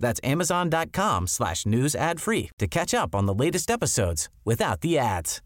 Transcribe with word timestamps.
That's 0.00 0.20
amazon.com 0.22 1.26
slash 1.26 1.66
news 1.66 1.94
ad 1.94 2.20
free 2.20 2.50
to 2.58 2.66
catch 2.66 2.94
up 2.94 3.14
on 3.14 3.26
the 3.26 3.34
latest 3.34 3.70
episodes 3.70 4.28
without 4.44 4.80
the 4.80 4.98
ads. 4.98 5.42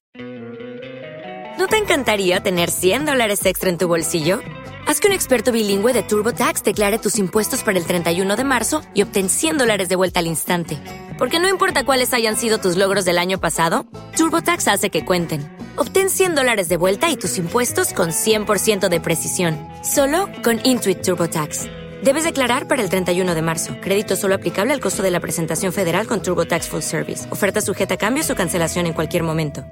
¿No 1.58 1.66
te 1.66 1.76
encantaría 1.76 2.40
tener 2.40 2.70
100 2.70 3.04
dólares 3.04 3.44
extra 3.44 3.68
en 3.68 3.76
tu 3.76 3.86
bolsillo? 3.86 4.40
Haz 4.86 4.98
que 4.98 5.08
un 5.08 5.12
experto 5.12 5.52
bilingüe 5.52 5.92
de 5.92 6.02
TurboTax 6.02 6.64
declare 6.64 6.98
tus 6.98 7.18
impuestos 7.18 7.62
para 7.62 7.78
el 7.78 7.84
31 7.84 8.34
de 8.34 8.44
marzo 8.44 8.80
y 8.94 9.02
obtén 9.02 9.28
100 9.28 9.58
dólares 9.58 9.88
de 9.90 9.96
vuelta 9.96 10.20
al 10.20 10.26
instante. 10.26 10.78
Porque 11.18 11.38
no 11.38 11.48
importa 11.48 11.84
cuáles 11.84 12.14
hayan 12.14 12.36
sido 12.36 12.58
tus 12.58 12.78
logros 12.78 13.04
del 13.04 13.18
año 13.18 13.38
pasado, 13.38 13.84
TurboTax 14.16 14.68
hace 14.68 14.88
que 14.88 15.04
cuenten. 15.04 15.54
Obtén 15.76 16.08
100 16.08 16.34
dólares 16.34 16.68
de 16.70 16.78
vuelta 16.78 17.10
y 17.10 17.16
tus 17.16 17.36
impuestos 17.36 17.92
con 17.92 18.08
100% 18.08 18.88
de 18.88 19.00
precisión, 19.00 19.58
solo 19.84 20.28
con 20.42 20.60
Intuit 20.64 21.02
TurboTax. 21.02 21.79
Debes 22.02 22.24
declarar 22.24 22.66
para 22.66 22.82
el 22.82 22.88
31 22.88 23.34
de 23.34 23.42
marzo. 23.42 23.76
Crédito 23.82 24.16
solo 24.16 24.34
aplicable 24.34 24.72
al 24.72 24.80
costo 24.80 25.02
de 25.02 25.10
la 25.10 25.20
presentación 25.20 25.70
federal 25.70 26.06
con 26.06 26.22
TurboTax 26.22 26.68
Full 26.68 26.80
Service. 26.80 27.30
Oferta 27.30 27.60
sujeta 27.60 27.94
a 27.94 27.98
cambios 27.98 28.30
o 28.30 28.34
cancelación 28.34 28.86
en 28.86 28.94
cualquier 28.94 29.22
momento. 29.22 29.66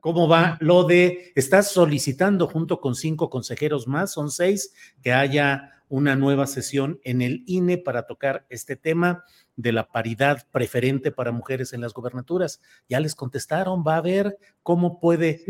¿Cómo 0.00 0.26
va 0.26 0.56
lo 0.60 0.82
de, 0.82 1.32
estás 1.36 1.70
solicitando 1.70 2.48
junto 2.48 2.80
con 2.80 2.96
cinco 2.96 3.30
consejeros 3.30 3.86
más, 3.86 4.12
son 4.12 4.30
seis, 4.30 4.72
que 5.00 5.12
haya 5.12 5.72
una 5.88 6.16
nueva 6.16 6.48
sesión 6.48 6.98
en 7.04 7.22
el 7.22 7.44
INE 7.46 7.78
para 7.78 8.06
tocar 8.06 8.46
este 8.48 8.74
tema 8.74 9.24
de 9.54 9.70
la 9.70 9.86
paridad 9.86 10.44
preferente 10.50 11.12
para 11.12 11.30
mujeres 11.30 11.72
en 11.72 11.80
las 11.80 11.92
gobernaturas? 11.92 12.60
Ya 12.88 12.98
les 12.98 13.14
contestaron, 13.14 13.84
va 13.86 13.96
a 13.96 14.02
ver 14.02 14.38
cómo 14.64 14.98
puede 14.98 15.44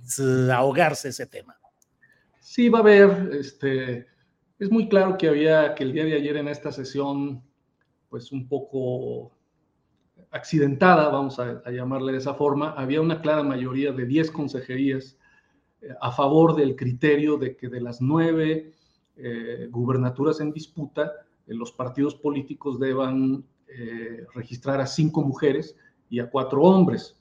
desahogarse 0.00 1.10
ese 1.10 1.26
tema. 1.26 1.58
Sí, 2.50 2.70
va 2.70 2.78
a 2.78 2.80
haber, 2.80 3.28
este, 3.34 4.06
es 4.58 4.70
muy 4.70 4.88
claro 4.88 5.18
que 5.18 5.28
había, 5.28 5.74
que 5.74 5.84
el 5.84 5.92
día 5.92 6.06
de 6.06 6.14
ayer 6.14 6.38
en 6.38 6.48
esta 6.48 6.72
sesión, 6.72 7.42
pues 8.08 8.32
un 8.32 8.48
poco 8.48 9.32
accidentada, 10.30 11.10
vamos 11.10 11.38
a, 11.38 11.70
llamarle 11.70 12.12
de 12.12 12.18
esa 12.18 12.32
forma, 12.32 12.70
había 12.70 13.02
una 13.02 13.20
clara 13.20 13.42
mayoría 13.42 13.92
de 13.92 14.06
10 14.06 14.30
consejerías 14.30 15.18
eh, 15.82 15.88
a 16.00 16.10
favor 16.10 16.56
del 16.56 16.74
criterio 16.74 17.36
de 17.36 17.54
que 17.54 17.68
de 17.68 17.82
las 17.82 18.00
nueve 18.00 18.72
eh, 19.16 19.68
gubernaturas 19.70 20.40
en 20.40 20.50
disputa, 20.50 21.12
eh, 21.46 21.52
los 21.52 21.72
partidos 21.72 22.14
políticos 22.14 22.80
deban 22.80 23.44
registrar 24.34 24.80
a 24.80 24.86
cinco 24.86 25.20
mujeres 25.20 25.76
y 26.08 26.18
a 26.20 26.30
cuatro 26.30 26.62
hombres. 26.62 27.17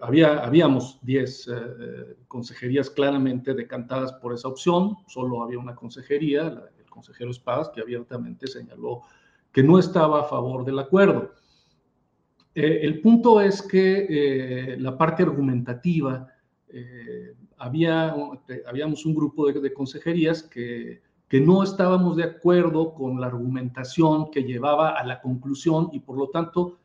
Había, 0.00 0.44
habíamos 0.44 0.98
10 1.02 1.48
consejerías 2.28 2.88
claramente 2.88 3.54
decantadas 3.54 4.12
por 4.14 4.32
esa 4.32 4.48
opción, 4.48 4.96
solo 5.06 5.42
había 5.42 5.58
una 5.58 5.74
consejería, 5.74 6.46
el 6.78 6.90
consejero 6.90 7.30
Espadas, 7.30 7.70
que 7.70 7.80
abiertamente 7.80 8.46
señaló 8.46 9.02
que 9.52 9.62
no 9.62 9.78
estaba 9.78 10.20
a 10.20 10.24
favor 10.24 10.64
del 10.64 10.78
acuerdo. 10.78 11.32
Eh, 12.54 12.80
el 12.82 13.00
punto 13.00 13.40
es 13.40 13.62
que 13.62 14.06
eh, 14.08 14.76
la 14.78 14.96
parte 14.96 15.22
argumentativa, 15.22 16.28
eh, 16.68 17.34
había, 17.58 18.14
habíamos 18.66 19.04
un 19.06 19.14
grupo 19.14 19.50
de, 19.50 19.72
consejerías 19.72 20.42
que, 20.42 21.02
que, 21.28 21.40
no 21.40 21.62
estábamos 21.62 22.16
de 22.16 22.24
acuerdo 22.24 22.94
con 22.94 23.20
la 23.20 23.26
argumentación 23.26 24.30
que 24.30 24.44
llevaba 24.44 24.90
a 24.90 25.04
la 25.04 25.20
conclusión 25.20 25.90
y 25.92 26.00
por 26.00 26.16
lo 26.16 26.28
tanto 26.28 26.78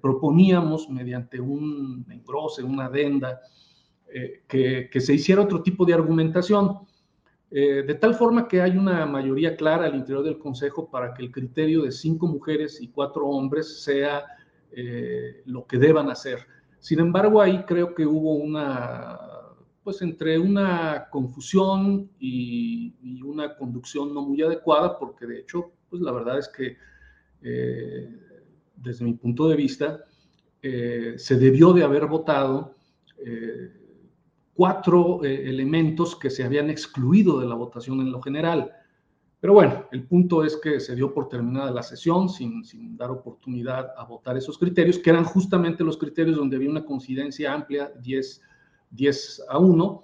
proponíamos 0.00 0.88
mediante 0.90 1.40
un 1.40 2.04
engrose, 2.10 2.62
una 2.62 2.86
adenda, 2.86 3.40
que, 4.48 4.88
que, 4.90 5.00
se 5.00 5.14
hiciera 5.14 5.42
otro 5.42 5.62
tipo 5.62 5.84
de 5.84 5.94
argumentación. 5.94 6.80
de 7.50 7.98
tal 8.00 8.14
forma 8.14 8.48
que 8.48 8.60
hay 8.60 8.76
una 8.76 9.06
mayoría 9.06 9.56
clara 9.56 9.86
al 9.86 9.94
interior 9.94 10.24
del 10.24 10.38
Consejo 10.38 10.90
para 10.90 11.14
que 11.14 11.22
el 11.22 11.30
criterio 11.30 11.82
de 11.82 11.92
cinco 11.92 12.26
mujeres 12.26 12.80
y 12.80 12.88
cuatro 12.88 13.26
hombres 13.26 13.82
sea 13.82 14.24
eh, 14.70 15.42
lo 15.46 15.66
que 15.66 15.78
deban 15.78 16.10
hacer. 16.10 16.40
Sin 16.78 17.00
embargo, 17.00 17.40
ahí 17.40 17.64
creo 17.64 17.94
que 17.94 18.06
hubo 18.06 18.34
una, 18.34 19.18
pues 19.82 20.02
entre 20.02 20.38
una 20.38 21.08
confusión 21.10 22.10
y, 22.18 22.94
una 23.24 23.56
conducción 23.56 24.14
no 24.14 24.22
muy 24.22 24.40
adecuada, 24.42 24.98
porque 24.98 25.26
de 25.26 25.40
hecho, 25.40 25.72
pues 25.88 26.00
la 26.02 26.12
verdad 26.12 26.38
es 26.38 26.48
que 26.48 26.76
eh, 27.42 28.08
desde 28.80 29.04
mi 29.04 29.14
punto 29.14 29.48
de 29.48 29.56
vista, 29.56 30.04
eh, 30.62 31.14
se 31.16 31.36
debió 31.36 31.72
de 31.72 31.84
haber 31.84 32.06
votado 32.06 32.74
cuatro 34.54 35.22
elementos 35.24 36.14
que 36.14 36.30
se 36.30 36.44
habían 36.44 36.70
excluido 36.70 37.40
de 37.40 37.46
la 37.46 37.56
votación 37.56 38.00
en 38.00 38.12
lo 38.12 38.22
general. 38.22 38.72
Pero 39.40 39.52
bueno, 39.52 39.86
el 39.92 40.04
punto 40.04 40.44
es 40.44 40.56
que 40.56 40.80
se 40.80 40.96
dio 40.96 41.14
por 41.14 41.28
terminada 41.28 41.70
la 41.70 41.82
sesión 41.82 42.28
sin, 42.28 42.96
dar 42.96 43.10
oportunidad 43.10 43.92
a 43.96 44.04
votar 44.04 44.36
esos 44.36 44.58
criterios, 44.58 44.98
que 44.98 45.10
eran 45.10 45.24
justamente 45.24 45.84
los 45.84 45.96
criterios 45.96 46.36
donde 46.36 46.56
había 46.56 46.70
una 46.70 46.84
coincidencia 46.84 47.52
amplia, 47.52 47.92
10, 48.00 48.42
10 48.90 49.42
a 49.48 49.58
1, 49.58 50.02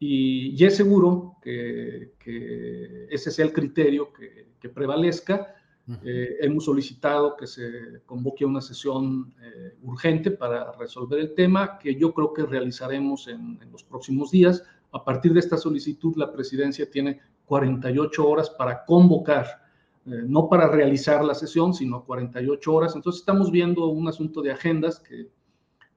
y, 0.00 0.64
es 0.64 0.76
seguro 0.76 1.36
que, 1.42 2.12
ese 3.10 3.30
sea 3.32 3.44
el 3.44 3.52
criterio 3.52 4.12
que 4.12 4.68
prevalezca. 4.68 5.54
Eh, 6.04 6.36
hemos 6.40 6.66
solicitado 6.66 7.34
que 7.34 7.46
se 7.46 8.02
convoque 8.04 8.44
una 8.44 8.60
sesión 8.60 9.34
eh, 9.40 9.74
urgente 9.82 10.30
para 10.30 10.72
resolver 10.72 11.18
el 11.18 11.34
tema, 11.34 11.78
que 11.78 11.94
yo 11.94 12.12
creo 12.12 12.34
que 12.34 12.44
realizaremos 12.44 13.26
en, 13.28 13.58
en 13.62 13.72
los 13.72 13.84
próximos 13.84 14.30
días. 14.30 14.62
A 14.92 15.02
partir 15.02 15.32
de 15.32 15.40
esta 15.40 15.56
solicitud, 15.56 16.14
la 16.16 16.30
presidencia 16.30 16.90
tiene 16.90 17.20
48 17.48 18.28
horas 18.28 18.50
para 18.50 18.84
convocar, 18.84 19.46
eh, 20.06 20.22
no 20.26 20.48
para 20.48 20.68
realizar 20.68 21.24
la 21.24 21.34
sesión, 21.34 21.74
sino 21.74 22.04
48 22.04 22.72
horas. 22.72 22.94
Entonces 22.94 23.20
estamos 23.20 23.50
viendo 23.50 23.86
un 23.86 24.06
asunto 24.06 24.42
de 24.42 24.52
agendas 24.52 25.00
que 25.00 25.28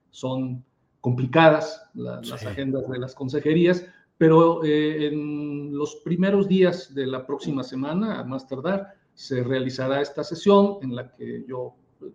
son 0.09 0.63
complicadas, 1.01 1.83
las 1.93 2.31
agendas 2.31 2.87
de 2.89 2.99
las 2.99 3.13
consejerías, 3.13 3.85
pero 4.17 4.63
eh, 4.63 5.07
en 5.07 5.75
los 5.75 5.95
primeros 6.03 6.47
días 6.47 6.93
de 6.93 7.07
la 7.07 7.25
próxima 7.25 7.63
semana, 7.63 8.19
a 8.19 8.23
más 8.23 8.47
tardar, 8.47 8.93
se 9.21 9.43
realizará 9.43 10.01
esta 10.01 10.23
sesión 10.23 10.79
en 10.81 10.95
la 10.95 11.11
que 11.11 11.45
yo, 11.47 11.75
pues, 11.99 12.11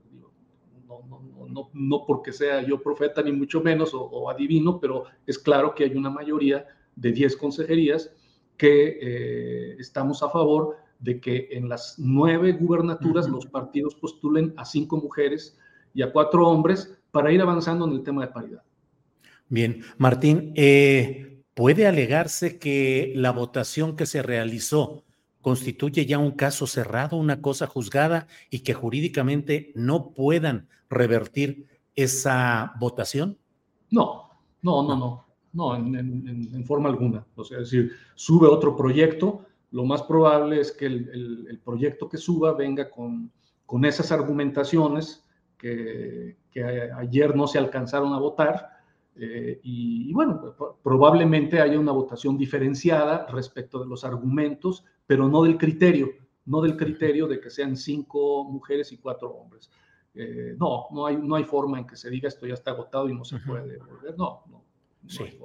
no, 0.88 1.04
no, 1.08 1.46
no, 1.48 1.70
no, 1.72 2.04
porque 2.04 2.32
sea 2.32 2.62
yo 2.62 2.82
profeta 2.82 3.22
ni 3.22 3.30
mucho 3.30 3.60
menos 3.60 3.94
o, 3.94 4.00
o 4.02 4.28
adivino, 4.28 4.80
pero 4.80 5.04
es 5.24 5.38
claro 5.38 5.72
que 5.72 5.84
hay 5.84 5.94
una 5.94 6.10
mayoría 6.10 6.66
de 6.96 7.12
10 7.12 7.36
consejerías 7.36 8.10
que 8.56 8.98
eh, 9.00 9.76
estamos 9.78 10.20
a 10.24 10.30
favor 10.30 10.78
de 10.98 11.20
que 11.20 11.48
en 11.52 11.68
las 11.68 11.94
nueve 11.96 12.54
gubernaturas 12.54 13.28
los 13.28 13.46
partidos 13.46 13.94
postulen 13.94 14.52
a 14.56 14.64
cinco 14.64 14.96
mujeres 14.96 15.56
y 15.94 16.02
a 16.02 16.10
cuatro 16.10 16.48
hombres 16.48 16.98
para 17.12 17.30
ir 17.30 17.40
avanzando 17.40 17.86
en 17.86 17.92
el 17.92 18.02
tema 18.02 18.26
de 18.26 18.32
paridad. 18.32 18.62
Bien, 19.48 19.82
Martín, 19.96 20.52
eh, 20.56 21.44
¿puede 21.54 21.86
alegarse 21.86 22.58
que 22.58 23.12
la 23.14 23.30
votación 23.30 23.94
que 23.94 24.06
se 24.06 24.22
realizó 24.22 25.05
constituye 25.46 26.06
ya 26.06 26.18
un 26.18 26.32
caso 26.32 26.66
cerrado, 26.66 27.16
una 27.16 27.40
cosa 27.40 27.68
juzgada 27.68 28.26
y 28.50 28.65
que 28.65 28.74
jurídicamente 28.74 29.71
no 29.76 30.10
puedan 30.10 30.66
revertir 30.91 31.68
esa 31.94 32.72
votación? 32.80 33.38
No, 33.92 34.28
no, 34.62 34.82
no, 34.82 34.97
no. 34.97 35.26
No, 35.53 35.76
en, 35.76 36.65
forma 36.66 36.88
alguna. 36.88 37.24
O 37.36 37.44
sea, 37.44 37.59
es 37.59 37.71
decir, 37.71 37.92
sube 38.16 38.48
otro 38.48 38.76
proyecto, 38.76 39.44
lo 39.71 39.84
más 39.84 40.03
probable 40.03 40.60
es 40.60 40.72
que 40.72 40.86
el, 40.86 41.60
proyecto 41.65 42.09
que 42.09 42.16
suba 42.16 42.53
venga 42.53 42.91
con, 42.91 43.30
con 43.66 43.84
esas 43.84 44.10
argumentaciones 44.10 45.24
que, 45.56 46.34
ayer 46.98 47.36
no 47.36 47.47
se 47.47 47.59
alcanzaron 47.59 48.12
a 48.15 48.18
votar. 48.18 48.75
Eh, 49.18 49.60
y, 49.63 50.13
bueno, 50.13 50.54
probablemente 50.83 51.60
haya 51.60 51.78
una 51.78 51.92
votación 51.92 52.36
diferenciada 52.36 53.27
respecto 53.27 53.78
de 53.78 53.86
los 53.86 54.04
argumentos, 54.04 54.84
pero 55.07 55.28
no 55.28 55.42
del 55.42 55.57
criterio, 55.57 56.10
no 56.45 56.60
del 56.60 56.77
criterio 56.77 57.27
de 57.27 57.41
que 57.41 57.51
sean 57.51 57.77
cinco 57.77 58.45
mujeres 58.45 58.92
y 58.92 58.98
cuatro 58.98 59.30
hombres. 59.30 59.71
Eh, 60.15 60.54
no, 60.59 60.86
no 60.92 61.07
hay, 61.07 61.16
no 61.16 61.34
hay 61.34 61.45
forma 61.45 61.78
en 61.78 61.86
que 61.86 61.97
se 61.97 62.10
diga 62.10 62.28
esto 62.28 62.47
ya 62.47 62.54
está 62.54 62.71
agotado 62.71 63.09
y 63.09 63.15
no 63.15 63.24
se 63.24 63.39
puede 63.39 63.78
volver. 63.78 64.16
No, 64.16 64.42
no, 64.51 64.65
Sí. 65.09 65.39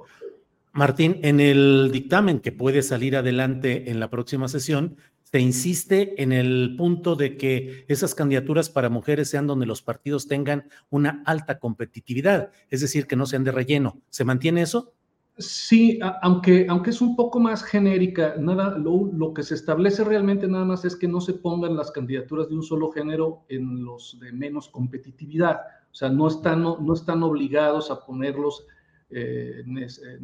Martín, 0.72 1.20
en 1.22 1.38
el 1.38 1.90
dictamen 1.92 2.40
que 2.40 2.50
puede 2.50 2.82
salir 2.82 3.16
adelante 3.16 3.90
en 3.90 4.00
la 4.00 4.08
próxima 4.08 4.48
sesión, 4.48 4.96
se 5.32 5.40
insiste 5.40 6.22
en 6.22 6.30
el 6.30 6.74
punto 6.76 7.16
de 7.16 7.38
que 7.38 7.86
esas 7.88 8.14
candidaturas 8.14 8.68
para 8.68 8.90
mujeres 8.90 9.30
sean 9.30 9.46
donde 9.46 9.64
los 9.64 9.80
partidos 9.80 10.28
tengan 10.28 10.68
una 10.90 11.22
alta 11.24 11.58
competitividad, 11.58 12.50
es 12.68 12.82
decir, 12.82 13.06
que 13.06 13.16
no 13.16 13.24
sean 13.24 13.42
de 13.42 13.50
relleno. 13.50 13.98
¿Se 14.10 14.24
mantiene 14.24 14.60
eso? 14.60 14.92
Sí, 15.38 15.98
aunque, 16.20 16.66
aunque 16.68 16.90
es 16.90 17.00
un 17.00 17.16
poco 17.16 17.40
más 17.40 17.64
genérica, 17.64 18.34
nada, 18.38 18.76
lo, 18.76 19.32
que 19.32 19.42
se 19.42 19.54
establece 19.54 20.04
realmente 20.04 20.46
nada 20.46 20.66
más 20.66 20.84
es 20.84 20.94
que 20.94 21.08
no 21.08 21.22
se 21.22 21.32
pongan 21.32 21.76
las 21.76 21.90
candidaturas 21.90 22.50
de 22.50 22.56
un 22.56 22.62
solo 22.62 22.90
género 22.90 23.46
en 23.48 23.82
los 23.82 24.18
de 24.20 24.32
menos 24.32 24.68
competitividad. 24.68 25.60
O 25.90 25.94
sea, 25.94 26.10
no 26.10 26.28
están, 26.28 26.60
no, 26.62 26.92
están 26.92 27.22
obligados 27.22 27.90
a 27.90 28.04
ponerlos 28.04 28.66
eh, 29.08 29.64
eh, 29.66 30.18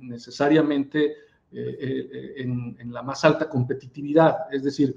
necesariamente 0.00 1.14
eh, 1.52 2.34
en, 2.36 2.92
la 2.92 3.02
más 3.02 3.24
alta 3.24 3.48
competitividad. 3.48 4.36
Es 4.50 4.64
decir, 4.64 4.94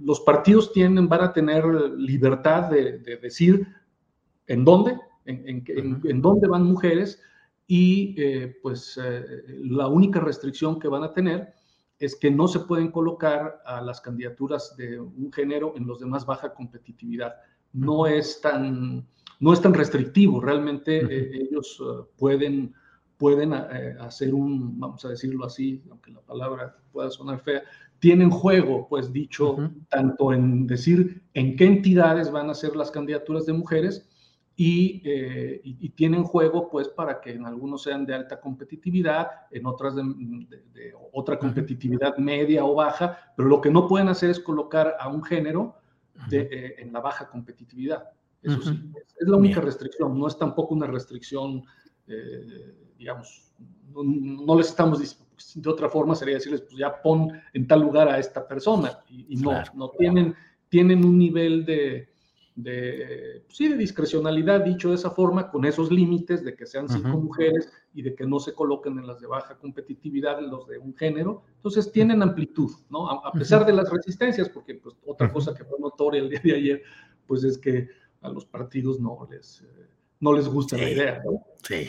los 0.00 0.20
partidos 0.20 0.72
tienen, 0.72 1.08
van 1.08 1.22
a 1.22 1.32
tener 1.32 1.64
libertad 1.96 2.70
de, 2.70 2.98
decir 3.22 3.66
en 4.46 4.64
dónde, 4.64 4.98
en, 5.24 5.64
en 6.04 6.22
dónde 6.22 6.48
van 6.48 6.64
mujeres 6.64 7.20
y 7.66 8.14
eh, 8.16 8.56
pues 8.62 8.98
eh, 9.02 9.24
la 9.64 9.88
única 9.88 10.20
restricción 10.20 10.78
que 10.78 10.88
van 10.88 11.02
a 11.02 11.12
tener 11.12 11.52
es 11.98 12.14
que 12.14 12.30
no 12.30 12.46
se 12.46 12.60
pueden 12.60 12.90
colocar 12.90 13.60
a 13.64 13.80
las 13.80 14.00
candidaturas 14.00 14.76
de 14.76 15.00
un 15.00 15.32
género 15.32 15.74
en 15.76 15.86
los 15.86 15.98
de 15.98 16.06
más 16.06 16.26
baja 16.26 16.52
competitividad. 16.52 17.34
No 17.72 18.06
es 18.06 18.40
tan, 18.40 19.06
no 19.40 19.52
es 19.52 19.60
tan 19.60 19.74
restrictivo, 19.74 20.40
realmente 20.40 20.98
eh, 20.98 21.48
ellos 21.48 21.82
pueden, 22.16 22.74
pueden 23.18 23.52
hacer 23.54 24.34
un, 24.34 24.78
vamos 24.78 25.04
a 25.04 25.08
decirlo 25.08 25.46
así, 25.46 25.82
aunque 25.90 26.12
la 26.12 26.20
palabra 26.20 26.76
pueda 26.92 27.10
sonar 27.10 27.40
fea, 27.40 27.62
tienen 27.98 28.30
juego, 28.30 28.86
pues 28.88 29.12
dicho, 29.12 29.56
tanto 29.88 30.32
en 30.32 30.66
decir 30.66 31.22
en 31.34 31.56
qué 31.56 31.64
entidades 31.64 32.30
van 32.30 32.50
a 32.50 32.54
ser 32.54 32.76
las 32.76 32.90
candidaturas 32.90 33.46
de 33.46 33.52
mujeres, 33.52 34.06
eh, 34.58 35.60
y, 35.64 35.90
tienen 35.90 36.24
juego 36.24 36.70
pues 36.70 36.88
para 36.88 37.20
que 37.20 37.32
en 37.32 37.44
algunos 37.44 37.82
sean 37.82 38.06
de 38.06 38.14
alta 38.14 38.40
competitividad, 38.40 39.28
en 39.50 39.66
otras 39.66 39.94
de, 39.96 40.94
otra 41.12 41.38
competitividad 41.38 42.16
media 42.16 42.64
o 42.64 42.74
baja, 42.74 43.18
pero 43.36 43.48
lo 43.50 43.60
que 43.60 43.70
no 43.70 43.86
pueden 43.86 44.08
hacer 44.08 44.30
es 44.30 44.40
colocar 44.40 44.96
a 44.98 45.08
un 45.08 45.22
género 45.22 45.76
eh, 46.32 46.76
en 46.78 46.90
la 46.90 47.00
baja 47.00 47.28
competitividad. 47.28 48.04
Eso 48.42 48.62
sí, 48.62 48.92
es 48.94 49.28
la 49.28 49.36
única 49.36 49.60
restricción, 49.60 50.18
no 50.18 50.26
es 50.26 50.38
tampoco 50.38 50.74
una 50.74 50.86
restricción, 50.86 51.62
eh, 52.06 52.85
digamos, 52.98 53.52
no, 53.94 54.56
les 54.56 54.68
estamos 54.68 55.00
diciendo, 55.00 55.26
de 55.54 55.70
otra 55.70 55.88
forma 55.88 56.14
sería 56.14 56.34
decirles, 56.34 56.62
pues 56.62 56.76
ya 56.76 57.00
pon 57.02 57.32
en 57.52 57.66
tal 57.66 57.80
lugar 57.80 58.08
a 58.08 58.18
esta 58.18 58.46
persona, 58.46 58.98
y, 59.08 59.36
no, 59.36 59.52
no 59.74 59.90
tienen, 59.90 60.34
tienen 60.68 61.04
un 61.04 61.18
nivel 61.18 61.64
de, 61.64 62.08
de, 62.56 63.44
sí, 63.48 63.68
de 63.68 63.76
discrecionalidad, 63.76 64.64
dicho 64.64 64.88
de 64.88 64.96
esa 64.96 65.10
forma, 65.10 65.50
con 65.50 65.64
esos 65.66 65.92
límites 65.92 66.42
de 66.42 66.56
que 66.56 66.66
sean 66.66 66.88
cinco 66.88 67.18
mujeres 67.18 67.70
y 67.94 68.02
de 68.02 68.14
que 68.14 68.26
no 68.26 68.40
se 68.40 68.54
coloquen 68.54 68.98
en 68.98 69.06
las 69.06 69.20
de 69.20 69.26
baja 69.26 69.58
competitividad 69.58 70.40
los 70.40 70.66
de 70.66 70.78
un 70.78 70.96
género. 70.96 71.42
Entonces 71.56 71.92
tienen 71.92 72.22
amplitud, 72.22 72.70
¿no? 72.88 73.10
A, 73.10 73.30
pesar 73.32 73.66
de 73.66 73.74
las 73.74 73.90
resistencias, 73.90 74.48
porque 74.48 74.74
pues, 74.74 74.96
otra 75.06 75.30
cosa 75.30 75.54
que 75.54 75.64
fue 75.64 75.78
notoria 75.78 76.22
el 76.22 76.30
día 76.30 76.40
de 76.42 76.54
ayer, 76.54 76.82
pues 77.26 77.44
es 77.44 77.58
que 77.58 77.88
a 78.22 78.30
los 78.30 78.46
partidos 78.46 78.98
no 78.98 79.28
les, 79.30 79.60
eh, 79.60 79.86
no 80.20 80.32
les 80.32 80.48
gusta 80.48 80.78
la 80.78 80.90
idea, 80.90 81.22
¿no? 81.24 81.44
Sí. 81.62 81.88